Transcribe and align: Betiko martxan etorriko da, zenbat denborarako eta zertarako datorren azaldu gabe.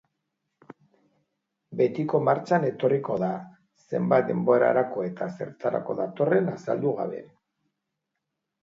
Betiko 1.81 2.21
martxan 2.29 2.65
etorriko 2.71 3.19
da, 3.25 3.31
zenbat 3.93 4.29
denborarako 4.33 5.07
eta 5.11 5.29
zertarako 5.37 6.01
datorren 6.03 6.53
azaldu 6.59 6.97
gabe. 7.05 7.23